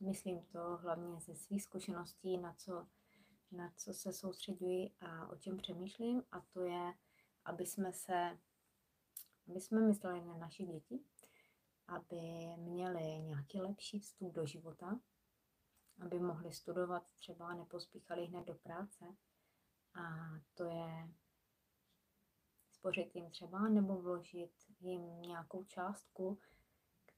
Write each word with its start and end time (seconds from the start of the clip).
myslím 0.00 0.42
to 0.42 0.76
hlavně 0.76 1.20
ze 1.20 1.34
svých 1.34 1.62
zkušeností, 1.62 2.38
na 2.38 2.54
co, 2.54 2.86
na 3.52 3.72
co 3.76 3.94
se 3.94 4.12
soustředuji 4.12 4.90
a 5.00 5.28
o 5.28 5.36
čem 5.36 5.56
přemýšlím, 5.56 6.22
a 6.32 6.40
to 6.40 6.60
je, 6.60 6.94
aby 7.44 7.66
jsme 7.66 7.92
se, 7.92 8.38
aby 9.48 9.60
jsme 9.60 9.80
mysleli 9.80 10.24
na 10.24 10.36
naše 10.36 10.64
děti, 10.64 11.00
aby 11.88 12.20
měli 12.56 13.22
nějaký 13.22 13.60
lepší 13.60 13.98
vstup 13.98 14.32
do 14.32 14.46
života, 14.46 15.00
aby 16.00 16.18
mohli 16.18 16.52
studovat 16.52 17.12
třeba, 17.12 17.54
nepospíchali 17.54 18.26
hned 18.26 18.46
do 18.46 18.54
práce. 18.54 19.16
A 19.94 20.02
to 20.54 20.64
je 20.64 21.10
spořit 22.70 23.16
jim 23.16 23.30
třeba 23.30 23.68
nebo 23.68 24.02
vložit 24.02 24.52
jim 24.80 25.22
nějakou 25.22 25.64
částku, 25.64 26.38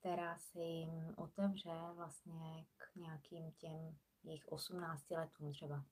která 0.00 0.38
se 0.38 0.60
jim 0.60 1.14
otevře 1.16 1.80
vlastně 1.94 2.66
k 2.76 2.96
nějakým 2.96 3.52
těm 3.52 3.96
jejich 4.22 4.48
18 4.48 5.10
letům 5.10 5.52
třeba. 5.52 5.84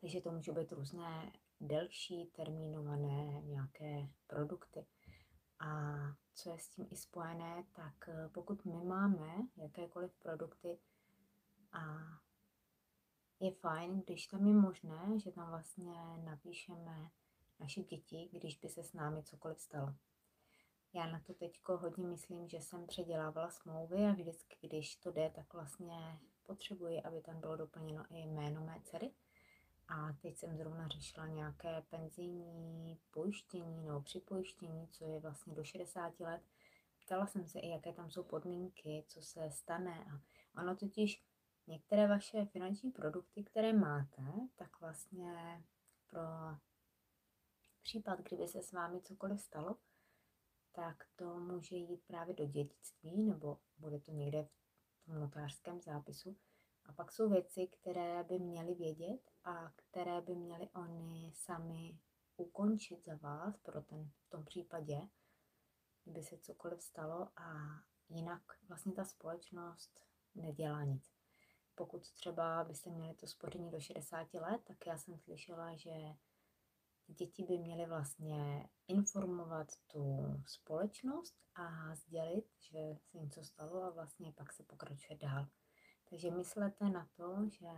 Takže 0.00 0.20
to 0.20 0.32
může 0.32 0.52
být 0.52 0.72
různé 0.72 1.32
delší 1.60 2.26
termínované 2.26 3.42
nějaké 3.42 4.08
produkty. 4.26 4.86
A 5.58 5.92
co 6.34 6.50
je 6.50 6.58
s 6.58 6.68
tím 6.68 6.86
i 6.90 6.96
spojené, 6.96 7.64
tak 7.72 7.94
pokud 8.34 8.64
my 8.64 8.84
máme 8.84 9.48
jakékoliv 9.56 10.14
produkty 10.14 10.78
a 11.72 11.82
je 13.40 13.52
fajn, 13.52 14.02
když 14.06 14.26
tam 14.26 14.46
je 14.46 14.54
možné, 14.54 15.18
že 15.18 15.32
tam 15.32 15.50
vlastně 15.50 16.18
napíšeme 16.24 17.10
naše 17.60 17.82
děti, 17.82 18.28
když 18.32 18.58
by 18.58 18.68
se 18.68 18.84
s 18.84 18.92
námi 18.92 19.22
cokoliv 19.22 19.60
stalo. 19.60 19.94
Já 20.94 21.06
na 21.06 21.20
to 21.20 21.34
teď 21.34 21.60
hodně 21.68 22.06
myslím, 22.06 22.48
že 22.48 22.60
jsem 22.60 22.86
předělávala 22.86 23.50
smlouvy 23.50 24.06
a 24.06 24.12
vždycky, 24.12 24.56
když 24.68 24.96
to 24.96 25.10
jde, 25.10 25.30
tak 25.34 25.54
vlastně 25.54 26.18
potřebuji, 26.42 27.02
aby 27.02 27.20
tam 27.20 27.40
bylo 27.40 27.56
doplněno 27.56 28.04
i 28.10 28.26
jméno 28.26 28.64
mé 28.64 28.80
dcery. 28.84 29.10
A 29.88 30.12
teď 30.12 30.36
jsem 30.36 30.56
zrovna 30.56 30.88
řešila 30.88 31.26
nějaké 31.26 31.82
penzijní 31.90 32.98
pojištění 33.10 33.84
nebo 33.84 34.00
připojištění, 34.00 34.88
co 34.88 35.04
je 35.04 35.20
vlastně 35.20 35.54
do 35.54 35.64
60 35.64 36.20
let. 36.20 36.42
Ptala 37.04 37.26
jsem 37.26 37.46
se 37.46 37.60
i, 37.60 37.68
jaké 37.68 37.92
tam 37.92 38.10
jsou 38.10 38.24
podmínky, 38.24 39.04
co 39.08 39.22
se 39.22 39.50
stane. 39.50 40.06
A 40.54 40.62
ono 40.62 40.76
totiž 40.76 41.24
některé 41.66 42.08
vaše 42.08 42.44
finanční 42.46 42.90
produkty, 42.90 43.44
které 43.44 43.72
máte, 43.72 44.22
tak 44.56 44.80
vlastně 44.80 45.64
pro 46.10 46.20
případ, 47.82 48.20
kdyby 48.20 48.48
se 48.48 48.62
s 48.62 48.72
vámi 48.72 49.00
cokoliv 49.00 49.40
stalo, 49.40 49.76
tak 50.72 51.04
to 51.16 51.40
může 51.40 51.76
jít 51.76 52.02
právě 52.06 52.34
do 52.34 52.46
dědictví, 52.46 53.22
nebo 53.22 53.58
bude 53.78 54.00
to 54.00 54.10
někde 54.10 54.42
v 54.42 55.06
tom 55.06 55.20
notářském 55.20 55.80
zápisu. 55.80 56.36
A 56.86 56.92
pak 56.92 57.12
jsou 57.12 57.28
věci, 57.28 57.66
které 57.66 58.24
by 58.24 58.38
měli 58.38 58.74
vědět 58.74 59.30
a 59.44 59.72
které 59.76 60.20
by 60.20 60.34
měli 60.34 60.68
oni 60.70 61.32
sami 61.34 61.98
ukončit 62.36 63.04
za 63.04 63.14
vás 63.16 63.56
pro 63.56 63.82
ten 63.82 64.10
v 64.26 64.30
tom 64.30 64.44
případě, 64.44 65.08
kdyby 66.04 66.22
se 66.22 66.38
cokoliv 66.38 66.82
stalo 66.82 67.28
a 67.36 67.52
jinak 68.08 68.42
vlastně 68.68 68.92
ta 68.92 69.04
společnost 69.04 70.00
nedělá 70.34 70.84
nic. 70.84 71.12
Pokud 71.74 72.10
třeba 72.10 72.64
byste 72.64 72.90
měli 72.90 73.14
to 73.14 73.26
spoření 73.26 73.70
do 73.70 73.80
60 73.80 74.34
let, 74.34 74.60
tak 74.64 74.86
já 74.86 74.98
jsem 74.98 75.18
slyšela, 75.18 75.76
že 75.76 75.90
děti 77.06 77.42
by 77.42 77.58
měly 77.58 77.86
vlastně 77.86 78.68
informovat 78.88 79.68
tu 79.86 80.16
společnost 80.46 81.34
a 81.54 81.94
sdělit, 81.94 82.44
že 82.60 82.78
se 83.10 83.18
něco 83.18 83.44
stalo 83.44 83.82
a 83.82 83.90
vlastně 83.90 84.32
pak 84.32 84.52
se 84.52 84.62
pokračuje 84.62 85.18
dál. 85.18 85.46
Takže 86.10 86.30
myslete 86.30 86.88
na 86.88 87.08
to, 87.16 87.48
že 87.48 87.68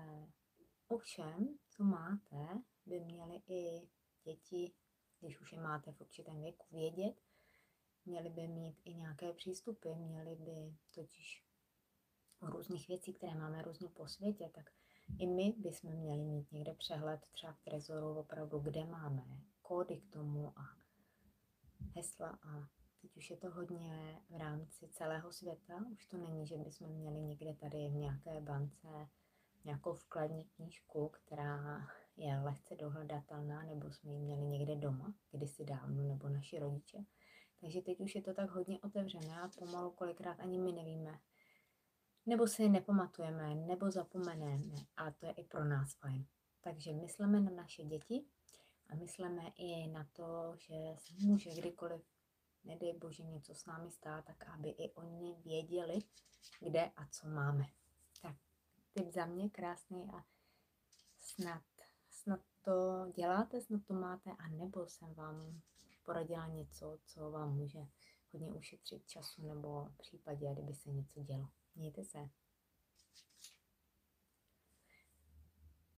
o 0.88 0.98
všem, 0.98 1.58
co 1.70 1.84
máte, 1.84 2.62
by 2.86 3.00
měly 3.00 3.42
i 3.48 3.88
děti, 4.24 4.74
když 5.20 5.40
už 5.40 5.52
je 5.52 5.60
máte 5.60 5.92
v 5.92 6.00
určitém 6.00 6.40
věku, 6.40 6.66
vědět. 6.70 7.20
Měly 8.04 8.30
by 8.30 8.48
mít 8.48 8.80
i 8.84 8.94
nějaké 8.94 9.32
přístupy, 9.32 9.88
měly 9.88 10.36
by 10.36 10.76
totiž 10.94 11.44
o 12.40 12.46
různých 12.46 12.88
věcí, 12.88 13.12
které 13.12 13.34
máme 13.34 13.62
různě 13.62 13.88
po 13.88 14.08
světě, 14.08 14.50
tak 14.54 14.70
i 15.18 15.26
my 15.26 15.54
bychom 15.58 15.92
měli 15.92 16.24
mít 16.24 16.52
někde 16.52 16.74
přehled 16.74 17.20
třeba 17.32 17.52
v 17.52 17.60
trezoru 17.60 18.18
opravdu, 18.18 18.58
kde 18.58 18.84
máme 18.84 19.24
kódy 19.62 19.96
k 19.96 20.12
tomu 20.12 20.52
a 20.58 20.76
hesla 21.94 22.28
a 22.28 22.68
teď 23.02 23.16
už 23.16 23.30
je 23.30 23.36
to 23.36 23.50
hodně 23.50 24.20
v 24.30 24.36
rámci 24.36 24.88
celého 24.88 25.32
světa. 25.32 25.86
Už 25.92 26.06
to 26.06 26.16
není, 26.16 26.46
že 26.46 26.56
bychom 26.56 26.88
měli 26.88 27.20
někde 27.20 27.54
tady 27.54 27.88
v 27.88 27.94
nějaké 27.94 28.40
bance 28.40 29.08
nějakou 29.64 29.94
vkladní 29.94 30.44
knížku, 30.44 31.08
která 31.08 31.88
je 32.16 32.40
lehce 32.40 32.76
dohledatelná, 32.76 33.62
nebo 33.62 33.92
jsme 33.92 34.12
ji 34.12 34.18
měli 34.18 34.42
někde 34.42 34.76
doma, 34.76 35.14
kdysi 35.30 35.64
dávno, 35.64 36.02
nebo 36.02 36.28
naši 36.28 36.58
rodiče. 36.58 37.04
Takže 37.60 37.82
teď 37.82 38.00
už 38.00 38.14
je 38.14 38.22
to 38.22 38.34
tak 38.34 38.50
hodně 38.50 38.80
otevřené 38.80 39.40
a 39.40 39.48
pomalu 39.58 39.90
kolikrát 39.90 40.40
ani 40.40 40.58
my 40.58 40.72
nevíme, 40.72 41.18
nebo 42.26 42.46
si 42.46 42.68
nepamatujeme, 42.68 43.54
nebo 43.54 43.90
zapomeneme 43.90 44.74
a 44.96 45.10
to 45.10 45.26
je 45.26 45.32
i 45.32 45.44
pro 45.44 45.64
nás 45.64 45.94
fajn. 45.94 46.26
Takže 46.60 46.92
myslíme 46.92 47.40
na 47.40 47.50
naše 47.50 47.84
děti 47.84 48.24
a 48.88 48.94
myslíme 48.94 49.42
i 49.56 49.86
na 49.88 50.06
to, 50.12 50.54
že 50.56 50.74
se 50.98 51.14
může 51.18 51.50
kdykoliv, 51.50 52.02
nedej 52.64 52.98
bože, 52.98 53.22
něco 53.22 53.54
s 53.54 53.66
námi 53.66 53.90
stát, 53.90 54.24
tak 54.24 54.48
aby 54.48 54.68
i 54.68 54.92
oni 54.92 55.36
věděli, 55.44 55.98
kde 56.60 56.90
a 56.96 57.06
co 57.06 57.28
máme. 57.28 57.64
Tak, 58.22 58.36
tip 58.92 59.12
za 59.12 59.26
mě 59.26 59.50
krásný 59.50 60.10
a 60.12 60.24
snad, 61.18 61.62
snad 62.10 62.40
to 62.62 63.06
děláte, 63.14 63.60
snad 63.60 63.84
to 63.84 63.94
máte, 63.94 64.30
a 64.30 64.48
nebo 64.48 64.86
jsem 64.86 65.14
vám 65.14 65.60
poradila 66.02 66.46
něco, 66.46 66.98
co 67.04 67.30
vám 67.30 67.56
může 67.56 67.86
hodně 68.34 68.52
ušetřit 68.52 69.06
času 69.06 69.46
nebo 69.46 69.84
v 69.84 69.96
případě, 69.96 70.52
kdyby 70.52 70.74
se 70.74 70.90
něco 70.90 71.22
dělo. 71.22 71.48
Mějte 71.74 72.04
se. 72.04 72.28